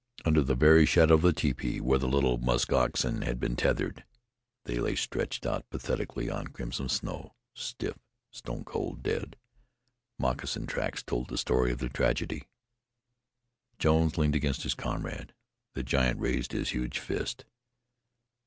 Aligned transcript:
Under 0.25 0.41
the 0.41 0.55
very 0.55 0.87
shadow 0.87 1.13
of 1.13 1.21
the 1.21 1.31
tepee, 1.31 1.79
where 1.79 1.99
the 1.99 2.07
little 2.07 2.39
musk 2.39 2.73
oxen 2.73 3.21
had 3.21 3.39
been 3.39 3.55
tethered, 3.55 4.03
they 4.63 4.79
lay 4.79 4.95
stretched 4.95 5.45
out 5.45 5.69
pathetically 5.69 6.27
on 6.27 6.47
crimson 6.47 6.89
snow 6.89 7.35
stiff 7.53 7.99
stone 8.31 8.63
cold, 8.63 9.03
dead. 9.03 9.37
Moccasin 10.17 10.65
tracks 10.65 11.03
told 11.03 11.29
the 11.29 11.37
story 11.37 11.71
of 11.71 11.77
the 11.77 11.87
tragedy. 11.87 12.47
Jones 13.77 14.17
leaned 14.17 14.35
against 14.35 14.63
his 14.63 14.73
comrade. 14.73 15.35
The 15.75 15.83
giant 15.83 16.19
raised 16.19 16.51
his 16.51 16.69
huge 16.69 16.97
fist. 16.97 17.45